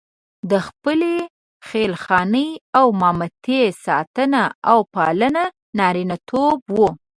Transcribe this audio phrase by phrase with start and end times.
[0.51, 1.13] د خپلې
[1.67, 2.47] خېل خانې
[2.79, 5.43] او مامتې ساتنه او پالنه
[5.77, 6.89] نارینتوب وو.